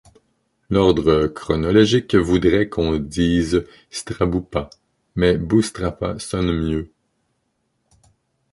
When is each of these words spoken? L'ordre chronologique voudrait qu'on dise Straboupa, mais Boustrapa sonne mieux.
L'ordre 0.71 1.27
chronologique 1.27 2.15
voudrait 2.15 2.69
qu'on 2.69 2.97
dise 2.97 3.67
Straboupa, 3.91 4.71
mais 5.13 5.37
Boustrapa 5.37 6.17
sonne 6.17 6.51
mieux. 6.51 6.91